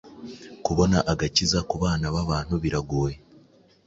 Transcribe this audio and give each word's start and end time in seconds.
Kubona 0.65 0.97
Agakiza 1.11 1.59
kubana 1.69 2.05
babantu 2.15 2.53
biragoye 2.63 3.15